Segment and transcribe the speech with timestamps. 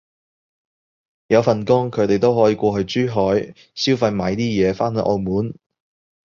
[1.27, 5.53] 有份工，佢哋都可以過去珠海消費買啲嘢返去澳門